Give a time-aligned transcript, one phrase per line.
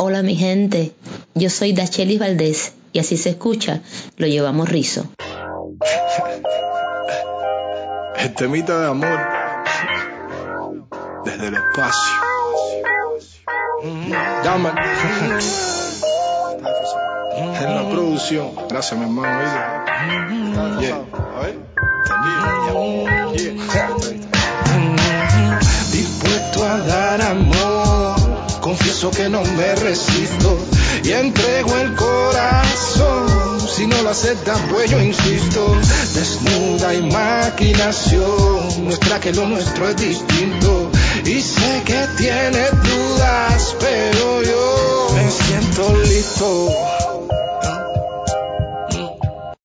[0.00, 0.92] Hola mi gente,
[1.34, 3.80] yo soy Dachelis Valdés y así se escucha,
[4.16, 5.10] lo llevamos rizo.
[8.16, 9.18] Este mito de amor
[11.24, 12.14] desde el espacio.
[14.44, 14.70] Dame.
[17.36, 18.52] En la producción.
[18.68, 19.40] Gracias, mi hermano.
[20.80, 21.04] Yeah.
[21.34, 21.58] A ver.
[25.90, 27.77] Dispuesto a dar amor.
[28.68, 30.58] Confieso que no me resisto
[31.02, 33.66] y entrego el corazón.
[33.66, 35.74] Si no lo aceptas, pues yo insisto.
[36.12, 40.90] Desnuda imaginación, muestra que lo nuestro es distinto.
[41.24, 46.68] Y sé que tienes dudas, pero yo me siento listo.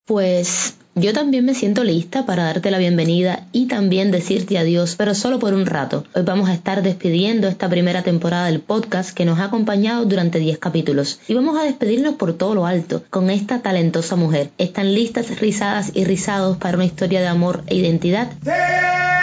[0.06, 5.14] Pues yo también me siento lista para darte la bienvenida y también decirte adiós, pero
[5.14, 6.04] solo por un rato.
[6.14, 10.38] Hoy vamos a estar despidiendo esta primera temporada del podcast que nos ha acompañado durante
[10.38, 11.18] 10 capítulos.
[11.26, 14.50] Y vamos a despedirnos por todo lo alto con esta talentosa mujer.
[14.58, 18.30] ¿Están listas, rizadas y rizados para una historia de amor e identidad?
[18.42, 19.13] Daylight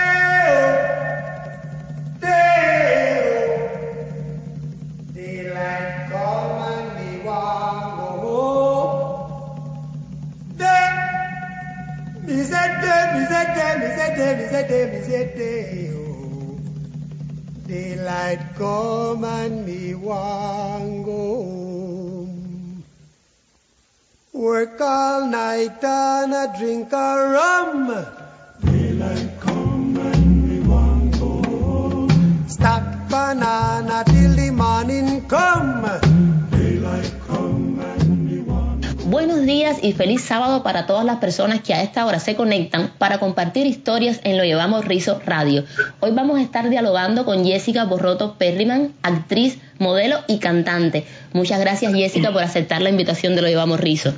[39.05, 42.93] Buenos días y feliz sábado para todas las personas que a esta hora se conectan
[42.97, 45.65] para compartir historias en Lo Llevamos Rizo Radio.
[45.99, 51.03] Hoy vamos a estar dialogando con Jessica Borroto Perryman, actriz, modelo y cantante.
[51.33, 54.13] Muchas gracias Jessica por aceptar la invitación de Lo Llevamos Rizo.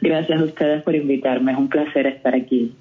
[0.00, 2.72] Gracias a ustedes por invitarme, es un placer estar aquí.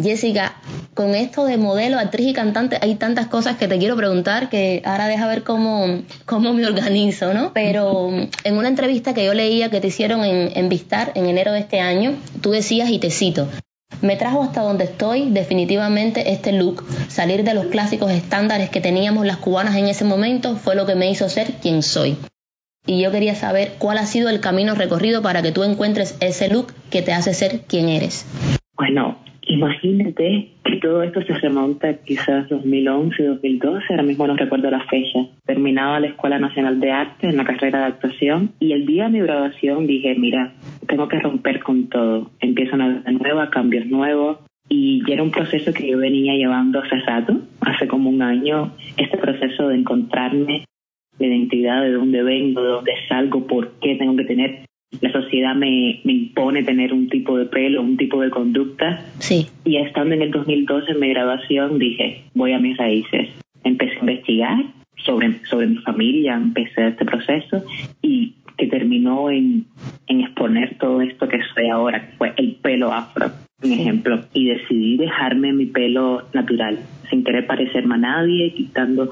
[0.00, 0.54] Jessica,
[0.94, 4.82] con esto de modelo, actriz y cantante hay tantas cosas que te quiero preguntar que
[4.84, 7.52] ahora deja ver cómo, cómo me organizo, ¿no?
[7.52, 8.10] Pero
[8.44, 11.60] en una entrevista que yo leía que te hicieron en, en Vistar en enero de
[11.60, 13.48] este año, tú decías y te cito.
[14.02, 16.84] Me trajo hasta donde estoy definitivamente este look.
[17.08, 20.96] Salir de los clásicos estándares que teníamos las cubanas en ese momento fue lo que
[20.96, 22.16] me hizo ser quien soy.
[22.84, 26.48] Y yo quería saber cuál ha sido el camino recorrido para que tú encuentres ese
[26.48, 28.26] look que te hace ser quien eres.
[28.74, 34.84] Bueno, imagínate que todo esto se remonta quizás 2011, 2012, ahora mismo no recuerdo la
[34.86, 35.18] fecha.
[35.44, 39.10] Terminaba la Escuela Nacional de Arte en la carrera de actuación y el día de
[39.10, 40.54] mi graduación dije, mira,
[40.86, 42.30] tengo que romper con todo.
[42.40, 44.38] Empiezo una vida nueva, cambios nuevos.
[44.68, 48.72] Y ya era un proceso que yo venía llevando hace rato, hace como un año,
[48.96, 50.64] este proceso de encontrarme
[51.18, 54.64] la identidad, de dónde vengo, de dónde salgo, por qué tengo que tener.
[55.00, 59.04] La sociedad me, me impone tener un tipo de pelo, un tipo de conducta.
[59.18, 59.46] Sí.
[59.64, 63.30] Y estando en el 2012 en mi graduación dije, voy a mis raíces.
[63.64, 64.64] Empecé a investigar
[65.04, 67.64] sobre, sobre mi familia, empecé este proceso
[68.02, 69.66] y que terminó en,
[70.06, 73.30] en exponer todo esto que soy ahora, que fue el pelo afro,
[73.62, 74.20] un ejemplo.
[74.34, 76.78] Y decidí dejarme mi pelo natural,
[77.10, 79.10] sin querer parecerme a nadie, quitando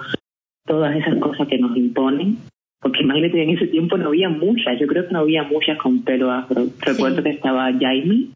[0.66, 2.38] todas esas cosas que nos imponen.
[2.80, 6.02] Porque imagínate, en ese tiempo no había muchas, yo creo que no había muchas con
[6.02, 6.66] pelo afro.
[6.80, 8.28] Recuerdo que estaba Jaime,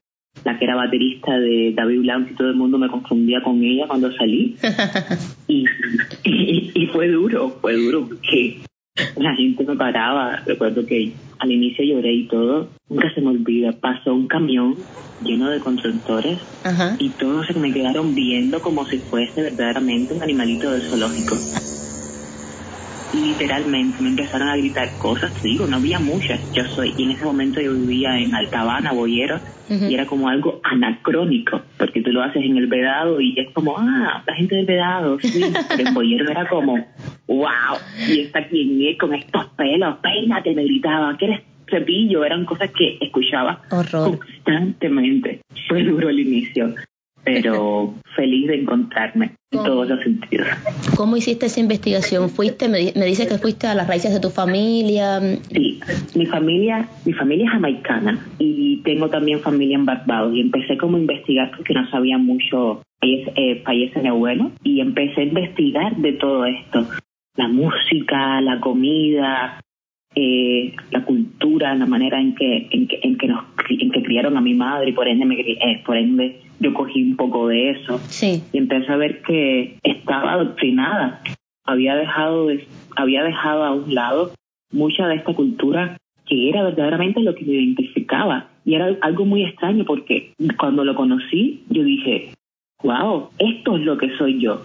[0.45, 3.87] la que era baterista de David Blanc y todo el mundo me confundía con ella
[3.87, 4.57] cuando salí.
[5.49, 5.65] y,
[6.25, 8.59] y, y fue duro, fue duro porque
[9.17, 10.43] la gente me paraba.
[10.47, 12.69] Recuerdo que al inicio lloré y todo.
[12.89, 13.73] Nunca se me olvida.
[13.73, 14.77] Pasó un camión
[15.23, 16.97] lleno de constructores Ajá.
[16.99, 21.37] y todos se me quedaron viendo como si fuese verdaderamente un animalito del zoológico.
[23.15, 26.41] Literalmente me empezaron a gritar cosas, te digo, no había muchas.
[26.53, 30.61] Yo soy, y en ese momento yo vivía en Altabana, Boyero, y era como algo
[30.63, 34.67] anacrónico, porque tú lo haces en el vedado y es como, ah, la gente del
[34.67, 35.45] vedado, sí.
[35.69, 36.75] Pero en Boyero era como,
[37.27, 41.41] wow, y esta quien es con estos pelos, peínate, me gritaba, ¿qué eres
[41.71, 42.25] cepillo?
[42.25, 44.19] Eran cosas que escuchaba Horror.
[44.19, 45.41] constantemente.
[45.69, 46.75] Fue duro el inicio,
[47.25, 50.49] pero feliz de encontrarme en todos los sentidos.
[50.97, 52.29] ¿Cómo hiciste esa investigación?
[52.29, 55.21] ¿Fuiste, me, me dices que fuiste a las raíces de tu familia?
[55.51, 55.81] Sí,
[56.15, 60.97] mi familia, mi familia es jamaicana y tengo también familia en Barbados y empecé como
[60.97, 66.13] a investigar porque no sabía mucho, eh, fallece mi abuelo y empecé a investigar de
[66.13, 66.87] todo esto,
[67.37, 69.61] la música, la comida,
[70.17, 74.37] eh, la cultura, la manera en que en que, en que nos en que criaron
[74.37, 77.71] a mi madre y por ende me eh, por ende yo cogí un poco de
[77.71, 78.43] eso Sí.
[78.53, 81.21] y empecé a ver que estaba adoctrinada.
[81.67, 82.67] Había dejado de-
[82.97, 84.33] había dejado a un lado
[84.73, 85.97] mucha de esta cultura
[86.27, 88.49] que era verdaderamente lo que me identificaba.
[88.65, 92.31] Y era algo muy extraño porque cuando lo conocí, yo dije,
[92.83, 94.63] wow, esto es lo que soy yo.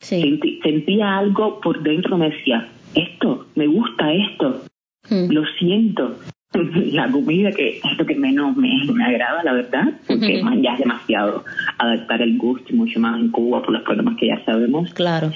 [0.00, 4.62] sentía algo por dentro, me decía, esto, me gusta esto,
[5.10, 5.30] hmm.
[5.30, 6.16] lo siento.
[6.92, 8.70] La comida que es lo que menos me,
[9.04, 11.44] agrada, la verdad, porque ya es demasiado
[11.78, 14.92] adaptar el gusto, mucho más en Cuba por los problemas que ya sabemos.
[14.94, 15.30] Claro.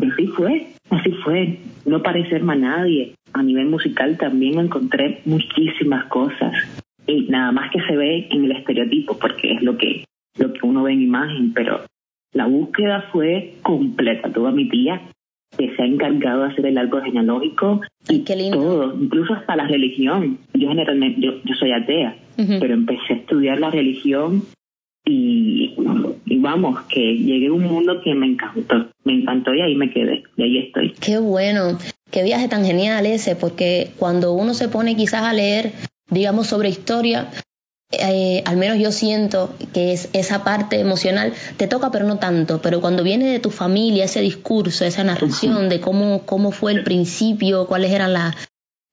[0.00, 1.58] Y así fue, así fue.
[1.84, 3.14] No parecerme a nadie.
[3.32, 6.52] A nivel musical también encontré muchísimas cosas.
[7.06, 10.04] Y nada más que se ve en el estereotipo, porque es lo que,
[10.38, 11.82] lo que uno ve en imagen, pero
[12.32, 14.32] la búsqueda fue completa.
[14.32, 15.00] Tuve a mi tía
[15.56, 18.20] que se ha encargado de hacer el árbol genealógico y
[18.50, 20.38] todo, incluso hasta la religión.
[20.54, 24.42] Yo generalmente, yo, yo soy atea, pero empecé a estudiar la religión
[25.04, 25.74] y,
[26.26, 29.90] y, vamos, que llegué a un mundo que me encantó, me encantó y ahí me
[29.90, 30.92] quedé, y ahí estoy.
[31.00, 31.78] Qué bueno,
[32.10, 35.72] qué viaje tan genial ese, porque cuando uno se pone quizás a leer,
[36.08, 37.30] digamos, sobre historia,
[37.92, 42.62] eh, al menos yo siento que es esa parte emocional te toca pero no tanto,
[42.62, 46.84] pero cuando viene de tu familia ese discurso, esa narración de cómo, cómo fue el
[46.84, 48.34] principio, cuáles eran las,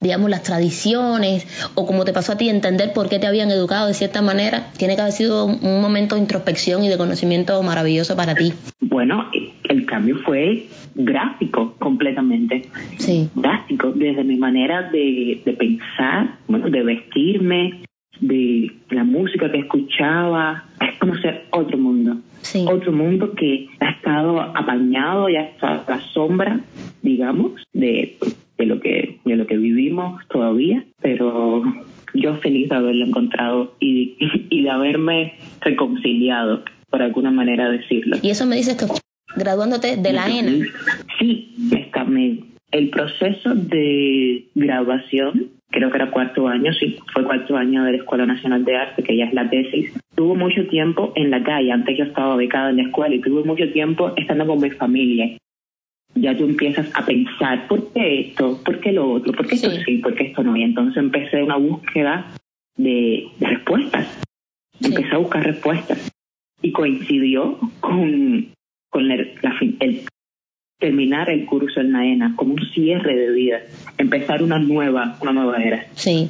[0.01, 3.87] digamos, las tradiciones, o como te pasó a ti, entender por qué te habían educado
[3.87, 8.17] de cierta manera, tiene que haber sido un momento de introspección y de conocimiento maravilloso
[8.17, 8.53] para ti.
[8.81, 9.29] Bueno,
[9.63, 12.63] el cambio fue gráfico completamente.
[12.97, 13.29] Sí.
[13.33, 17.81] Drástico, desde mi manera de, de pensar, bueno, de vestirme,
[18.19, 22.17] de la música que escuchaba, es conocer otro mundo.
[22.67, 26.61] Otro mundo que ha estado apañado y hasta a la sombra,
[27.01, 28.17] digamos, de,
[28.57, 31.63] de, lo que, de lo que vivimos todavía, pero
[32.13, 34.17] yo feliz de haberlo encontrado y,
[34.49, 38.17] y de haberme reconciliado, por alguna manera decirlo.
[38.21, 38.85] Y eso me dices que
[39.35, 40.65] graduándote de la ENA.
[41.19, 42.39] Sí, está, me,
[42.71, 47.97] el proceso de graduación creo que era cuarto año, sí, fue cuarto año de la
[47.97, 49.93] Escuela Nacional de Arte, que ya es la tesis.
[50.15, 53.43] Tuve mucho tiempo en la calle, antes yo estaba becada en la escuela y tuve
[53.43, 55.37] mucho tiempo estando con mi familia.
[56.15, 58.59] Ya tú empiezas a pensar, ¿por qué esto?
[58.63, 59.31] ¿Por qué lo otro?
[59.31, 59.97] ¿Por qué esto sí?
[59.97, 60.55] ¿Por qué esto no?
[60.57, 62.31] Y entonces empecé una búsqueda
[62.75, 64.21] de, respuestas.
[64.81, 66.11] Empecé a buscar respuestas.
[66.61, 68.49] Y coincidió con,
[68.89, 70.01] con el, la, el
[70.79, 73.59] terminar el curso en Naena como un cierre de vida,
[73.97, 75.85] empezar una nueva, una nueva era.
[75.93, 76.29] Sí.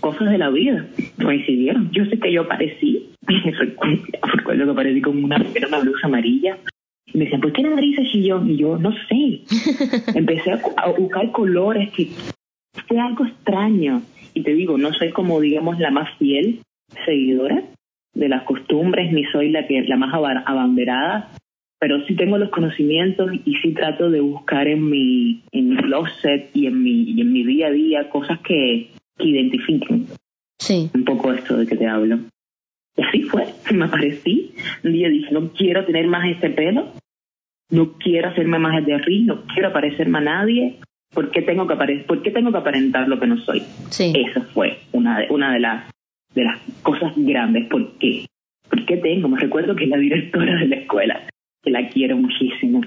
[0.00, 0.86] Cosas de la vida
[1.22, 1.90] coincidieron.
[1.92, 6.58] Yo sé que yo aparecí, recuerdo que aparecí con una, una blusa amarilla.
[7.06, 8.50] Y me decían, ¿por qué la nariz es chillón?
[8.50, 9.42] Y yo, no sé.
[10.18, 12.08] Empecé a, buscar colores que
[12.88, 14.02] fue algo extraño.
[14.32, 16.60] Y te digo, no soy como, digamos, la más fiel
[17.04, 17.62] seguidora
[18.14, 21.30] de las costumbres, ni soy la que la más abanderada,
[21.84, 26.48] pero sí tengo los conocimientos y sí trato de buscar en mi, en mi closet
[26.54, 28.88] y en mi, y en mi día a día cosas que,
[29.18, 30.06] identifiquen
[30.58, 30.90] sí.
[30.94, 32.20] un poco esto de que te hablo.
[32.96, 33.44] Y así fue,
[33.74, 34.54] me aparecí.
[34.82, 36.90] Un día dije, no quiero tener más este pelo,
[37.68, 40.76] no quiero hacerme más de riz, no quiero parecerme a nadie.
[41.12, 43.62] ¿Por qué tengo que, apare ¿por qué tengo que aparentar lo que no soy?
[43.90, 44.10] Sí.
[44.26, 45.84] Esa fue una de, una de, las,
[46.34, 47.68] de las cosas grandes.
[47.68, 48.24] ¿Por qué?
[48.70, 49.28] ¿Por qué tengo?
[49.28, 51.20] Me recuerdo que la directora de la escuela
[51.64, 52.82] que la quiero muchísimo.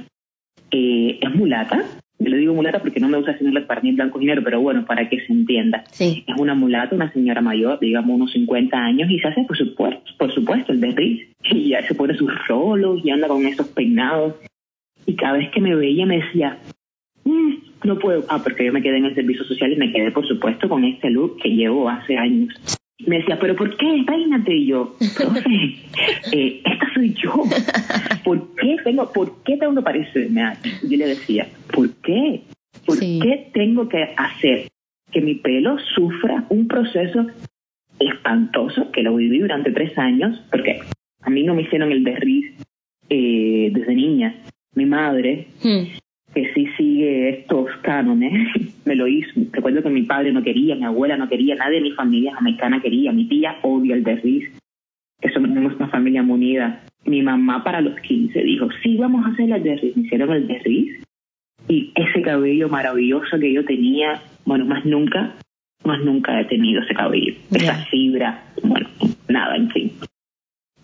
[0.71, 1.83] Eh, es mulata,
[2.19, 4.59] yo le digo mulata porque no me gusta decirle para ni blanco ni negro, pero
[4.59, 5.83] bueno, para que se entienda.
[5.91, 6.23] Sí.
[6.27, 10.11] Es una mulata, una señora mayor, digamos unos 50 años, y se hace, por supuesto,
[10.17, 14.35] por supuesto el de Y ya se pone sus rolos y anda con esos peinados.
[15.05, 16.57] Y cada vez que me veía me decía,
[17.23, 17.53] mm,
[17.85, 18.25] no puedo.
[18.29, 20.83] Ah, porque yo me quedé en el servicio social y me quedé, por supuesto, con
[20.83, 22.53] este look que llevo hace años
[23.05, 24.03] me decía, ¿pero por qué?
[24.05, 24.55] Peínate.
[24.55, 25.49] Y yo, profe,
[26.31, 27.43] eh, esta soy yo.
[28.23, 32.41] ¿Por qué tengo, por qué tengo que parecerme a Y yo le decía, ¿por qué?
[32.85, 34.67] ¿Por qué tengo que hacer
[35.11, 37.27] que mi pelo sufra un proceso
[37.99, 40.41] espantoso que lo viví durante tres años?
[40.49, 40.79] Porque
[41.21, 42.53] a mí no me hicieron el derriz
[43.09, 44.35] eh, desde niña.
[44.75, 45.97] Mi madre, hmm
[46.33, 49.39] que sí sigue estos cánones, me lo hizo.
[49.51, 52.81] Recuerdo que mi padre no quería, mi abuela no quería, nadie de mi familia americana
[52.81, 54.49] quería, mi tía odia el derriz,
[55.21, 56.83] que somos una familia muy unida.
[57.05, 60.47] Mi mamá para los 15 dijo, sí, vamos a hacer el derriz, me hicieron el
[60.47, 61.03] derriz.
[61.67, 65.35] Y ese cabello maravilloso que yo tenía, bueno, más nunca,
[65.83, 68.87] más nunca he tenido ese cabello, esa fibra, bueno,
[69.27, 69.91] nada, en fin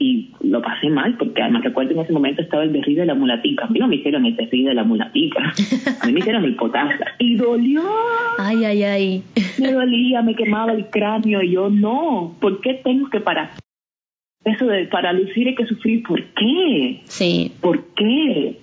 [0.04, 3.16] y lo pasé mal, porque además recuerdo en ese momento estaba el derrido de la
[3.16, 3.66] mulatica.
[3.66, 5.54] A mí no me hicieron el derrido de la mulatica,
[6.02, 7.06] a mí me hicieron el potasio.
[7.20, 7.84] Y dolió.
[8.38, 9.24] Ay, ay, ay.
[9.60, 11.42] Me dolía, me quemaba el cráneo.
[11.42, 13.52] Y yo, no, ¿por qué tengo que parar?
[14.44, 17.00] Eso de para lucir hay que sufrir, ¿por qué?
[17.06, 17.54] Sí.
[17.62, 18.58] ¿Por qué?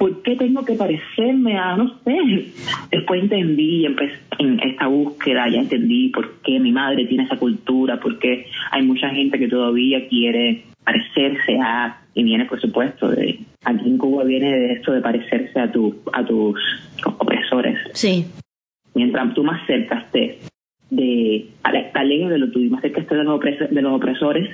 [0.00, 2.46] ¿por qué tengo que parecerme a, no sé?
[2.90, 8.00] Después entendí, empecé en esta búsqueda, ya entendí por qué mi madre tiene esa cultura,
[8.00, 13.88] porque hay mucha gente que todavía quiere parecerse a, y viene por supuesto de, aquí
[13.88, 16.58] en Cuba viene de esto de parecerse a, tu, a tus
[17.18, 17.78] opresores.
[17.92, 18.26] Sí.
[18.94, 20.50] Mientras tú más cerca estés
[20.90, 24.50] de, a ley de lo tuyo, más cerca estés de los, de los opresores,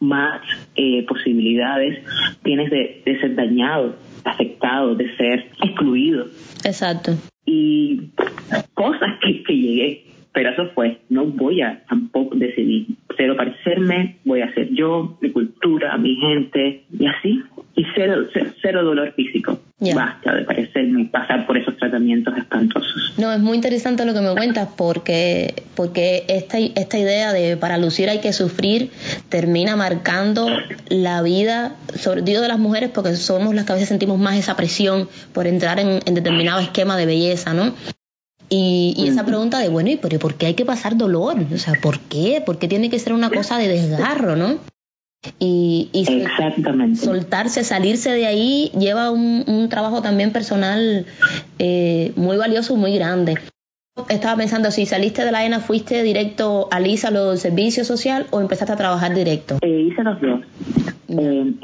[0.00, 0.40] más
[0.76, 2.02] eh, posibilidades
[2.42, 6.26] tienes de, de ser dañado afectado, de ser excluido.
[6.64, 7.12] Exacto.
[7.44, 8.10] Y
[8.74, 14.42] cosas que, que llegué, pero eso fue, no voy a tampoco decidir, cero parecerme, voy
[14.42, 17.42] a ser yo, mi cultura, mi gente, y así,
[17.74, 18.26] y cero,
[18.62, 19.60] cero, dolor físico.
[19.94, 23.14] Basta de parecerme pasar por esos tratamientos espantosos.
[23.18, 27.78] No, es muy interesante lo que me cuentas porque, porque esta, esta idea de para
[27.78, 28.90] lucir hay que sufrir
[29.30, 30.48] termina marcando
[30.90, 34.36] la vida, sobre todo de las mujeres, porque somos las que a veces sentimos más
[34.36, 37.74] esa presión por entrar en, en determinado esquema de belleza, ¿no?
[38.52, 41.36] Y, y, esa pregunta de, bueno, ¿y por qué hay que pasar dolor?
[41.54, 42.42] O sea, ¿por qué?
[42.44, 44.58] ¿Por qué tiene que ser una cosa de desgarro, no?
[45.38, 46.06] Y, y
[46.96, 51.06] soltarse, salirse de ahí lleva un, un trabajo también personal
[51.58, 53.38] eh, muy valioso, muy grande.
[54.08, 58.40] Estaba pensando, si saliste de la ENA, ¿fuiste directo a LISA, los servicios social, o
[58.40, 59.58] empezaste a trabajar directo?
[59.60, 60.40] Eh, hice los dos.
[61.08, 61.54] Eh,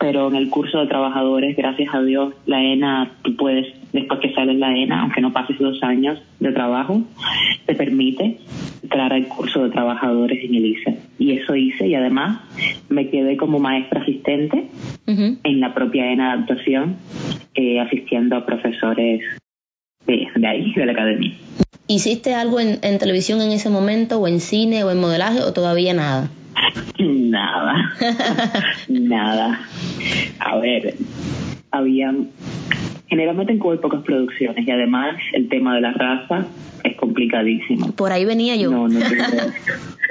[0.00, 4.32] pero en el curso de trabajadores, gracias a Dios, la ENA, tú puedes, después que
[4.32, 7.02] sales la ENA, aunque no pases dos años de trabajo,
[7.66, 8.38] te permite
[8.82, 10.98] entrar al curso de trabajadores en el ICE.
[11.18, 12.40] Y eso hice y además
[12.88, 14.68] me quedé como maestra asistente
[15.06, 16.96] en la propia ENA de actuación,
[17.54, 19.20] eh, asistiendo a profesores
[20.06, 21.32] de, de ahí, de la academia.
[21.88, 25.52] ¿Hiciste algo en, en televisión en ese momento, o en cine, o en modelaje, o
[25.52, 26.30] todavía nada?
[26.98, 27.74] Nada,
[28.88, 29.60] nada.
[30.38, 30.94] A ver,
[31.70, 32.14] había
[33.10, 36.46] generalmente en Cuba hay pocas producciones y además el tema de la raza
[36.84, 37.92] es complicadísimo.
[37.92, 38.70] Por ahí venía yo.
[38.70, 39.18] No, no tuve,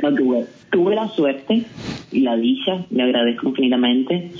[0.03, 0.45] no tuve.
[0.69, 1.63] Tuve la suerte
[2.11, 4.31] y la dicha, le agradezco infinitamente.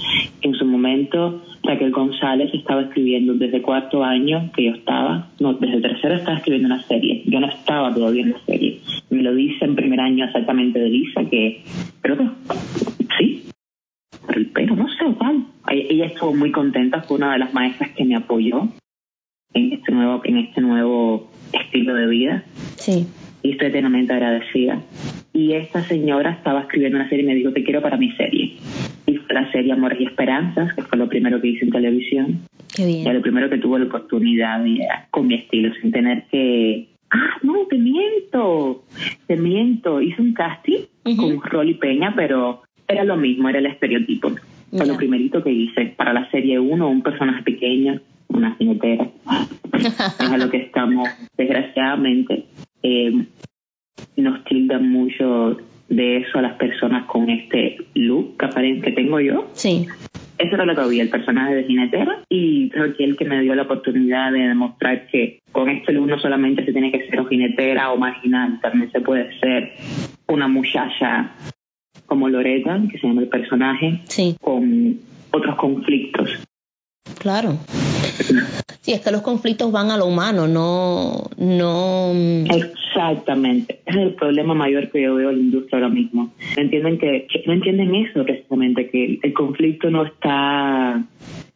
[0.42, 5.82] En su momento, Raquel González estaba escribiendo desde cuarto año que yo estaba, no, desde
[5.82, 7.24] tercero estaba escribiendo una serie.
[7.26, 8.80] Yo no estaba todavía en la serie.
[9.10, 11.64] Me lo dice en primer año exactamente de Lisa, que
[12.02, 12.26] creo que
[13.18, 13.44] sí,
[14.54, 15.46] pero no sé cuál.
[15.70, 18.68] Ella estuvo muy contenta, fue una de las maestras que me apoyó
[19.54, 22.44] en este nuevo, en este nuevo estilo de vida.
[22.76, 23.08] Sí.
[23.42, 24.82] Y estoy eternamente agradecida.
[25.34, 28.58] Y esta señora estaba escribiendo una serie y me dijo, te quiero para mi serie.
[29.06, 32.40] Y fue la serie Amores y Esperanzas, que fue lo primero que hice en televisión.
[32.76, 33.08] Qué bien.
[33.08, 34.64] Y lo primero que tuve la oportunidad
[35.12, 36.90] con mi estilo, sin tener que...
[37.12, 38.84] Ah, no, te miento,
[39.26, 40.02] te miento.
[40.02, 40.82] Hice un casting
[41.18, 44.32] con Rolly Peña, pero era lo mismo, era el estereotipo.
[44.72, 45.94] Fue lo primerito que hice.
[45.96, 49.10] Para la serie 1, un personaje pequeño, una jinetera.
[49.74, 52.46] es a lo que estamos, desgraciadamente.
[52.84, 53.26] Eh,
[54.18, 59.50] nos tildan mucho de eso a las personas con este look que, que tengo yo.
[59.54, 59.88] Sí.
[60.38, 63.42] Eso era lo que había, el personaje de jinetera y creo que el que me
[63.42, 67.20] dio la oportunidad de demostrar que con este look no solamente se tiene que ser
[67.20, 69.74] o jinetera o marginal, también se puede ser
[70.28, 71.32] una muchacha
[72.10, 74.36] como Loreta, que se llama el personaje, sí.
[74.42, 75.00] con
[75.32, 76.30] otros conflictos.
[77.20, 77.58] Claro.
[78.82, 82.12] Sí, es que los conflictos van a lo humano, no, no.
[82.54, 83.80] Exactamente.
[83.86, 86.34] es el problema mayor que yo veo en la industria ahora mismo.
[86.58, 91.04] No entienden que, no entienden eso precisamente, que el conflicto no está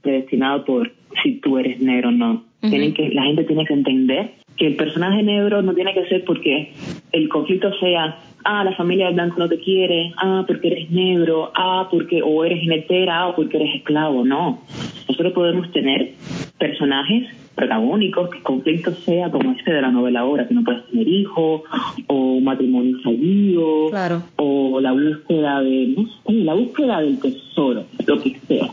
[0.01, 0.91] predestinado por
[1.24, 2.45] si tú eres negro o no.
[2.62, 6.24] Tienen que, la gente tiene que entender que el personaje negro no tiene que ser
[6.25, 6.74] porque
[7.12, 11.51] el conflicto sea ah, la familia de blanco no te quiere, ah, porque eres negro,
[11.55, 14.62] ah, porque o eres jinetera, o porque eres esclavo, no.
[15.07, 16.12] Nosotros podemos tener
[16.57, 20.86] personajes protagónicos, que el conflicto sea como este de la novela ahora, que no puedes
[20.88, 21.62] tener hijos,
[22.07, 24.24] o matrimonio fallido, claro.
[24.38, 28.69] o la búsqueda de, no sé, la búsqueda del tesoro, lo que sea.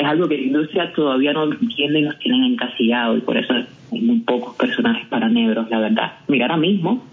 [0.00, 3.52] Es algo que la industria todavía no entiende y nos tienen encasillado, y por eso
[3.92, 6.12] hay muy pocos personajes para negros, la verdad.
[6.26, 7.04] Mira, ahora mismo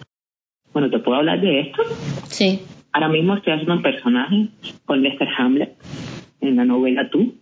[0.77, 1.82] bueno, ¿te puedo hablar de esto?
[2.27, 2.60] Sí.
[2.91, 4.50] Ahora mismo estoy haciendo un personaje
[4.86, 5.75] con Lester Hamlet
[6.39, 7.34] en la novela Tú.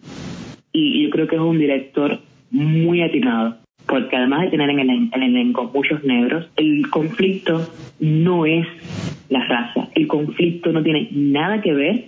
[0.71, 3.57] Y yo creo que es un director muy atinado.
[3.85, 8.65] Porque además de tener en el, elenco muchos negros, el conflicto no es
[9.27, 9.89] la raza.
[9.95, 12.05] El conflicto no tiene nada que ver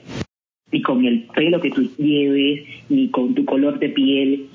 [0.72, 4.48] ni con el pelo que tú lleves, ni con tu color de piel,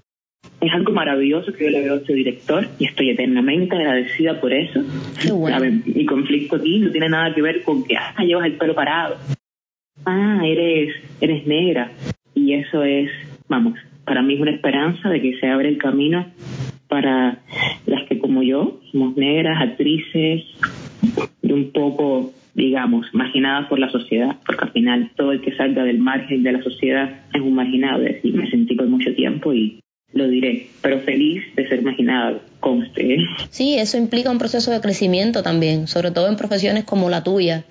[0.61, 4.53] es algo maravilloso que yo le veo a este director y estoy eternamente agradecida por
[4.53, 4.81] eso.
[5.87, 9.17] Mi conflicto aquí no tiene nada que ver con que ah, llevas el pelo parado.
[10.05, 11.93] Ah, eres, eres negra.
[12.35, 13.11] Y eso es,
[13.49, 16.27] vamos, para mí es una esperanza de que se abre el camino
[16.89, 17.43] para
[17.87, 20.45] las que como yo somos negras, actrices,
[21.43, 25.85] y un poco, digamos, marginadas por la sociedad, porque al final todo el que salga
[25.85, 29.81] del margen de la sociedad es un marginado, y me sentí por mucho tiempo y
[30.13, 33.19] lo diré, pero feliz de ser marginada, conste.
[33.51, 37.65] Sí, eso implica un proceso de crecimiento también, sobre todo en profesiones como la tuya.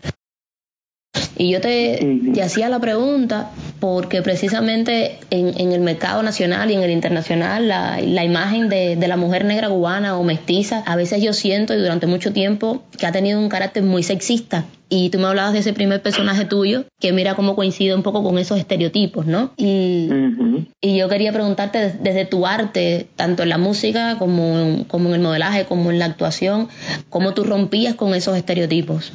[1.38, 2.00] Y yo te,
[2.34, 7.68] te hacía la pregunta porque precisamente en, en, el mercado nacional y en el internacional
[7.68, 11.74] la, la imagen de, de, la mujer negra cubana o mestiza, a veces yo siento
[11.74, 14.66] y durante mucho tiempo que ha tenido un carácter muy sexista.
[14.88, 18.24] Y tú me hablabas de ese primer personaje tuyo, que mira cómo coincide un poco
[18.24, 19.52] con esos estereotipos, ¿no?
[19.58, 20.66] Y, uh-huh.
[20.80, 25.16] y yo quería preguntarte desde tu arte, tanto en la música como en, como en
[25.16, 26.68] el modelaje, como en la actuación,
[27.10, 29.12] cómo tú rompías con esos estereotipos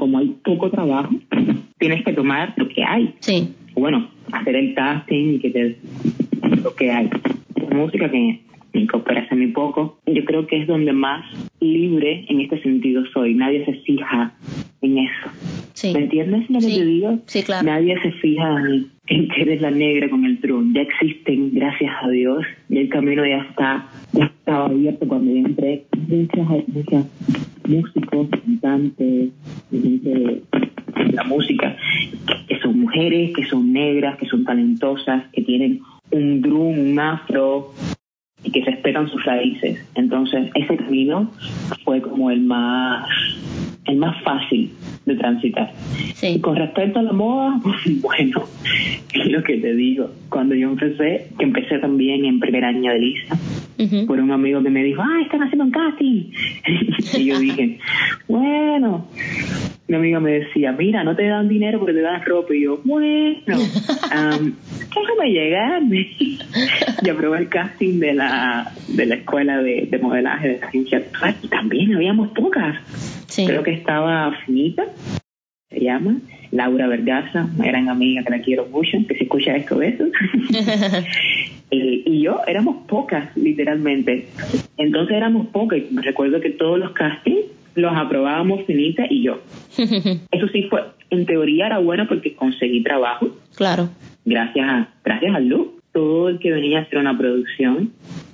[0.00, 1.10] como hay poco trabajo,
[1.80, 3.12] tienes que tomar lo que hay.
[3.18, 3.52] Sí.
[3.74, 5.76] Bueno, hacer el casting y que te
[6.62, 7.10] lo que hay.
[7.56, 8.40] La música que
[8.72, 11.24] me incorpora hace muy poco, yo creo que es donde más
[11.60, 13.34] libre en este sentido soy.
[13.34, 14.34] Nadie se fija
[14.82, 15.30] en eso.
[15.72, 15.92] Sí.
[15.92, 16.78] ¿Me entiendes lo que sí.
[16.78, 17.18] te digo?
[17.26, 17.66] Sí, claro.
[17.66, 20.74] Nadie se fija en, en, que eres la negra con el tron.
[20.74, 25.38] Ya existen, gracias a Dios, y el camino ya está, ya estaba abierto cuando yo
[25.38, 25.84] entré.
[26.08, 27.06] Muchas, muchas
[27.66, 29.30] músicos, cantantes,
[29.70, 30.42] gente
[31.12, 31.76] la música,
[32.48, 35.80] que son mujeres, que son negras, que son talentosas, que tienen
[36.10, 37.72] un drum, un afro,
[38.42, 39.84] y que respetan sus raíces.
[39.94, 41.30] Entonces, ese camino
[41.84, 43.08] fue como el más,
[43.86, 44.72] el más fácil
[45.04, 45.72] de transitar.
[46.14, 46.28] Sí.
[46.28, 47.60] Y con respecto a la moda,
[48.00, 48.44] bueno,
[49.12, 50.10] es lo que te digo.
[50.28, 53.36] Cuando yo empecé, que empecé también en primer año de lista,
[54.06, 56.30] por un amigo que me dijo, ah, están haciendo un casting.
[57.18, 57.78] y yo dije,
[58.28, 59.06] bueno,
[59.90, 62.54] mi amiga me decía, mira, no te dan dinero porque te dan ropa.
[62.54, 65.82] Y yo, bueno, um, déjame llegar.
[67.02, 71.34] y aprobé el casting de la, de la escuela de, de modelaje de ciencia actual.
[71.42, 72.76] Y también habíamos pocas.
[73.26, 73.46] Sí.
[73.46, 74.84] Creo que estaba Finita,
[75.68, 76.18] se llama,
[76.52, 80.10] Laura Vergaza, una gran amiga que la quiero mucho, que si escucha esto, besos.
[81.70, 84.28] y, y yo éramos pocas, literalmente.
[84.76, 85.80] Entonces éramos pocas.
[85.90, 89.40] Recuerdo que todos los castings los aprobábamos Finita y yo.
[89.76, 93.36] Eso sí fue, en teoría era bueno porque conseguí trabajo.
[93.56, 93.90] Claro.
[94.24, 95.80] Gracias a, gracias al look.
[95.92, 97.92] Todo el que venía a hacer una producción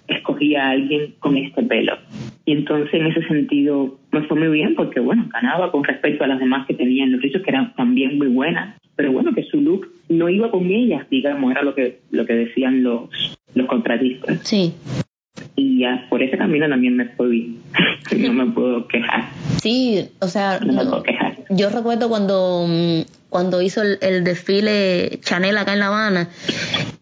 [0.09, 1.97] escogía a alguien con este pelo.
[2.45, 6.27] Y entonces en ese sentido me fue muy bien porque, bueno, ganaba con respecto a
[6.27, 8.79] las demás que tenían los hechos que eran también muy buenas.
[8.95, 12.35] Pero bueno, que su look no iba con ellas, digamos, era lo que, lo que
[12.35, 13.11] decían los,
[13.55, 14.41] los contratistas.
[14.43, 14.75] Sí.
[15.57, 17.57] Y ya por ese camino también me fue bien.
[18.19, 19.31] no me puedo quejar.
[19.61, 21.37] Sí, o sea, No me puedo quejar.
[21.51, 26.29] yo recuerdo cuando, mm, cuando hizo el, el desfile Chanel acá en La Habana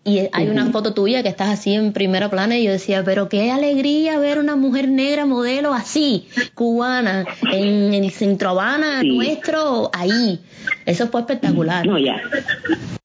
[0.04, 3.28] y hay una foto tuya que estás así en primera plana y yo decía, pero
[3.28, 9.08] qué alegría ver una mujer negra modelo así, cubana, en el centro Habana Sí.
[9.16, 10.40] nuestro, ahí.
[10.86, 11.86] Eso fue espectacular.
[11.86, 12.20] No, ya.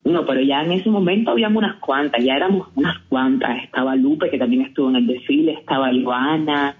[0.09, 3.63] No, pero ya en ese momento habíamos unas cuantas, ya éramos unas cuantas.
[3.63, 6.75] Estaba Lupe, que también estuvo en el desfile, estaba Joana,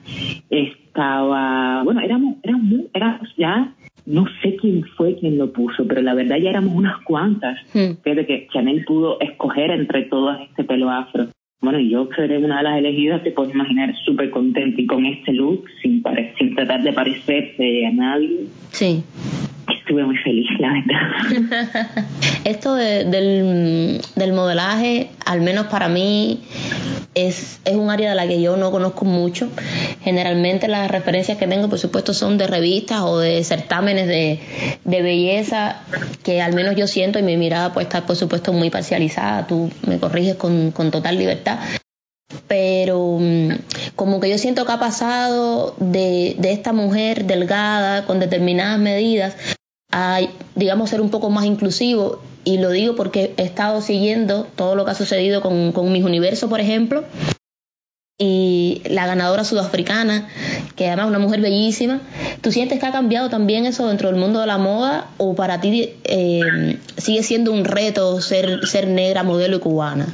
[0.50, 1.84] estaba...
[1.84, 3.74] Bueno, éramos, éramos, éramos ya...
[4.06, 7.60] No sé quién fue quien lo puso, pero la verdad ya éramos unas cuantas.
[7.76, 7.92] Hmm.
[8.04, 11.28] Fíjate que Chanel pudo escoger entre todas este pelo afro.
[11.62, 15.34] Bueno, yo seré una de las elegidas, te puedes imaginar, súper contenta y con este
[15.34, 18.46] look, sin, pare- sin tratar de parecerse a nadie.
[18.72, 19.04] Sí.
[19.90, 22.06] Estuve muy feliz, la verdad.
[22.44, 26.42] Esto de- del, del modelaje, al menos para mí,
[27.16, 29.50] es, es un área de la que yo no conozco mucho.
[30.04, 34.40] Generalmente las referencias que tengo, por supuesto, son de revistas o de certámenes de,
[34.86, 35.82] de belleza,
[36.24, 39.48] que al menos yo siento y mi mirada puede estar, por supuesto, muy parcializada.
[39.48, 41.58] Tú me corriges con, con total libertad
[42.48, 43.50] pero mm,
[43.96, 49.36] como que yo siento que ha pasado de, de esta mujer delgada con determinadas medidas
[49.92, 50.20] a,
[50.56, 52.22] digamos, ser un poco más inclusivo.
[52.46, 56.04] Y lo digo porque he estado siguiendo todo lo que ha sucedido con, con Mis
[56.04, 57.04] Universo, por ejemplo,
[58.22, 60.28] y la ganadora sudafricana,
[60.76, 62.02] que además es una mujer bellísima.
[62.42, 65.62] ¿Tú sientes que ha cambiado también eso dentro del mundo de la moda o para
[65.62, 70.08] ti eh, sigue siendo un reto ser, ser negra, modelo y cubana?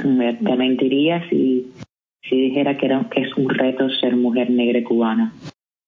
[0.00, 1.70] Te mentiría si,
[2.22, 5.34] si dijera que, era, que es un reto ser mujer negra y cubana.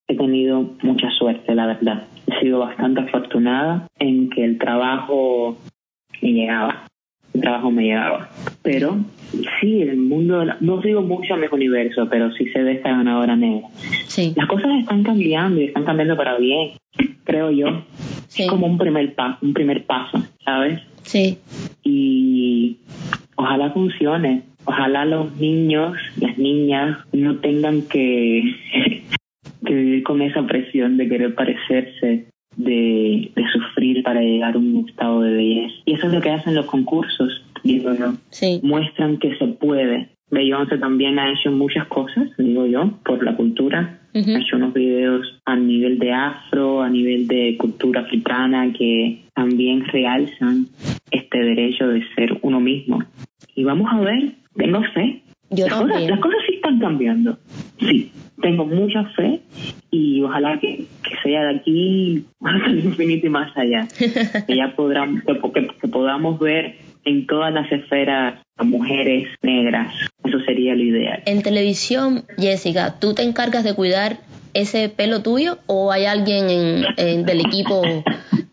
[0.07, 2.05] He tenido mucha suerte, la verdad.
[2.27, 5.57] He sido bastante afortunada en que el trabajo
[6.21, 6.87] me llegaba.
[7.33, 8.29] El trabajo me llegaba.
[8.63, 8.99] Pero
[9.61, 12.73] sí, el mundo, de la- no sigo mucho a mi universo, pero sí se ve
[12.73, 13.69] esta ganadora negra.
[14.07, 16.73] Sí, Las cosas están cambiando y están cambiando para bien,
[17.25, 17.85] creo yo.
[18.29, 20.81] sí, Es como un primer paso, un primer paso, ¿sabes?
[21.03, 21.39] sí,
[21.83, 22.77] y
[23.37, 24.43] ojalá funcione.
[24.67, 28.43] Ojalá los niños, las niñas no tengan que,
[29.65, 34.87] que vivir con esa presión de querer parecerse, de, de sufrir para llegar a un
[34.89, 35.75] estado de belleza.
[35.85, 38.13] Y eso es lo que hacen los concursos, digo yo.
[38.31, 38.61] Sí.
[38.63, 40.09] Muestran que se puede.
[40.31, 44.01] Beyoncé también ha hecho muchas cosas, digo yo, por la cultura.
[44.15, 44.31] Ujú.
[44.31, 49.85] Ha hecho unos videos a nivel de afro, a nivel de cultura africana, que también
[49.87, 50.69] realzan
[51.11, 53.03] este derecho de ser uno mismo.
[53.55, 55.23] Y vamos a ver, tengo fe.
[55.51, 57.39] Yo las, cosas, las cosas sí están cambiando.
[57.79, 58.11] Sí,
[58.45, 59.41] tengo mucha fe
[59.91, 63.89] y ojalá que, que sea de aquí hasta el infinito y más allá.
[64.47, 66.77] que ya podamos, que, que- que podamos ver
[67.07, 69.95] en todas las esferas a mujeres negras.
[70.25, 71.23] Eso sería lo ideal.
[71.27, 74.19] En televisión, Jessica, ¿tú te encargas de cuidar
[74.53, 77.83] ese pelo tuyo o hay alguien en- en- del equipo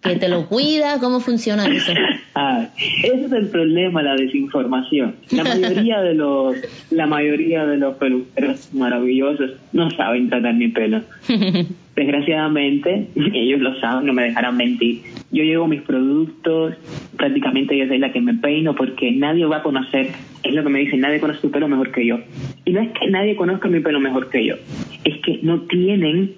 [0.02, 1.00] que te lo cuida?
[1.00, 1.92] ¿Cómo funciona eso?
[2.34, 5.16] Ah, ese es el problema, la desinformación.
[5.32, 6.56] La mayoría de los,
[6.90, 11.02] la mayoría de los peluqueros maravillosos no saben tratar mi pelo.
[11.96, 15.02] Desgraciadamente, ellos lo saben, no me dejarán mentir.
[15.32, 16.76] Yo llevo mis productos,
[17.18, 20.12] prácticamente yo soy la que me peino porque nadie va a conocer,
[20.44, 22.20] es lo que me dicen, nadie conoce tu pelo mejor que yo.
[22.64, 24.56] Y no es que nadie conozca mi pelo mejor que yo,
[25.04, 26.36] es que no tienen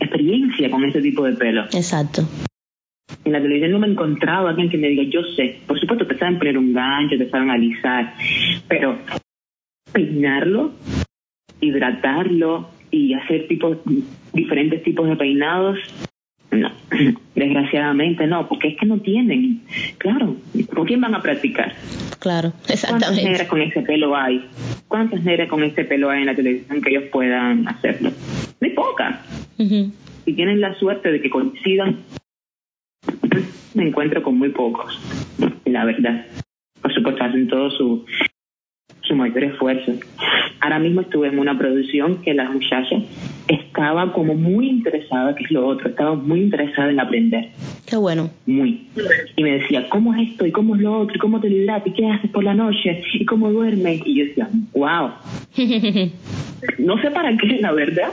[0.00, 1.62] experiencia con ese tipo de pelo.
[1.66, 2.26] Exacto.
[3.24, 5.78] En la televisión no me he encontrado a alguien que me diga, yo sé, por
[5.78, 8.14] supuesto te saben poner un gancho, te saben alisar,
[8.68, 8.98] pero
[9.92, 10.72] peinarlo,
[11.60, 13.78] hidratarlo y hacer tipos,
[14.32, 15.78] diferentes tipos de peinados,
[16.50, 16.70] no,
[17.34, 19.62] desgraciadamente no, porque es que no tienen.
[19.98, 20.36] Claro,
[20.72, 21.74] ¿con quién van a practicar?
[22.20, 23.24] Claro, ¿Cuántas exactamente.
[23.24, 24.44] negras con ese pelo hay?
[24.88, 28.12] ¿Cuántas negras con ese pelo hay en la televisión que ellos puedan hacerlo?
[28.60, 29.20] Muy pocas
[29.58, 29.92] Ujú.
[30.24, 31.98] si tienen la suerte de que coincidan,
[33.74, 35.00] me encuentro con muy pocos,
[35.64, 36.26] la verdad.
[36.80, 38.04] Por supuesto, hacen todo su,
[39.02, 39.92] su mayor esfuerzo.
[40.64, 42.96] Ahora mismo estuve en una producción que la muchacha
[43.48, 47.50] estaba como muy interesada, que es lo otro, estaba muy interesada en aprender,
[47.84, 48.30] Qué bueno.
[48.46, 48.86] muy.
[49.36, 50.46] Y me decía, ¿cómo es esto?
[50.46, 51.14] ¿Y cómo es lo otro?
[51.16, 51.88] ¿Y cómo te hidratas?
[51.88, 53.02] ¿Y qué haces por la noche?
[53.12, 54.00] ¿Y cómo duermes?
[54.06, 55.10] Y yo decía, wow,
[56.78, 58.08] no sé para qué, la verdad.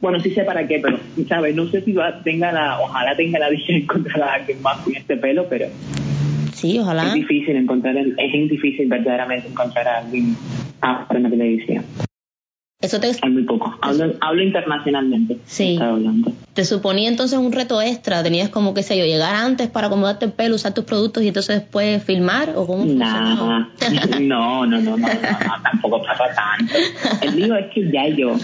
[0.00, 0.96] Bueno, sí sé para qué, pero,
[1.28, 1.56] ¿sabes?
[1.56, 4.76] No sé si va, tenga la, ojalá tenga la dicha de encontrar a alguien más
[4.78, 5.66] con este pelo, pero
[6.60, 7.06] Sí, ojalá.
[7.08, 10.36] es difícil encontrar, es difícil verdaderamente encontrar a alguien
[10.80, 11.84] afro en la televisión.
[12.80, 13.76] Eso te, Hay muy poco.
[13.82, 15.36] Hablo, hablo internacionalmente.
[15.44, 15.78] Sí.
[16.54, 18.22] Te suponía entonces un reto extra.
[18.22, 21.28] Tenías como, qué sé yo, llegar antes para acomodarte el pelo, usar tus productos y
[21.28, 23.34] entonces después filmar o cómo Nah,
[24.20, 26.74] no, no, no, no, no, no, tampoco pasa tanto.
[27.20, 28.34] El lío es que ya yo,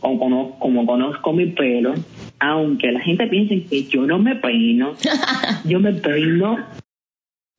[0.00, 1.94] como conozco, como conozco mi pelo,
[2.40, 4.94] aunque la gente piense que yo no me peino,
[5.64, 6.58] yo me peino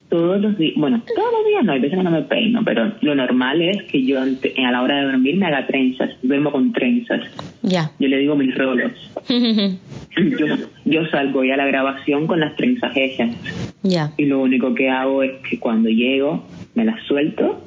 [0.10, 0.74] todos los días.
[0.78, 3.84] Bueno, todos los días no, hay veces que no me peino, pero lo normal es
[3.84, 7.22] que yo a la hora de dormir me haga trenzas, duermo con trenzas.
[7.62, 7.92] ya.
[8.00, 8.92] Yo le digo mis rolos.
[10.18, 10.46] Yo,
[10.86, 13.36] yo salgo ya a la grabación con las trenzas hechas
[13.84, 14.14] ya.
[14.16, 17.62] y lo único que hago es que cuando llego me las suelto,